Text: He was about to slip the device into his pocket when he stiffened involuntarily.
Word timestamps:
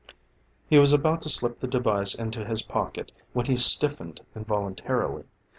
He 0.67 0.79
was 0.79 0.93
about 0.93 1.21
to 1.21 1.29
slip 1.29 1.59
the 1.59 1.67
device 1.67 2.15
into 2.15 2.43
his 2.43 2.63
pocket 2.63 3.11
when 3.33 3.45
he 3.45 3.55
stiffened 3.55 4.21
involuntarily. 4.35 5.25